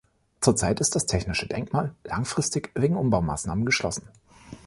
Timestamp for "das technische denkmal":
0.95-1.93